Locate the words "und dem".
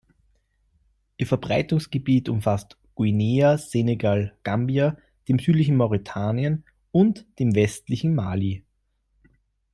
6.91-7.53